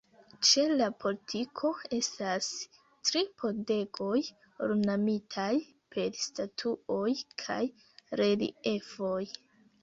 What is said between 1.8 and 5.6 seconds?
estas tri pordegoj ornamitaj